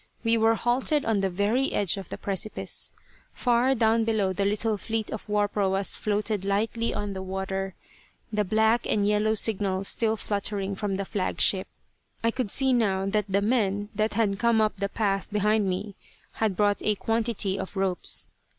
[0.23, 2.91] We were halted on the very edge of the precipice.
[3.33, 7.75] Far down below the little fleet of war proas floated lightly on the water,
[8.33, 11.67] the black and yellow signal still fluttering from the flag ship.
[12.23, 15.93] I could see now that the men that had come up the path behind me
[16.31, 18.27] had brought a quantity of ropes.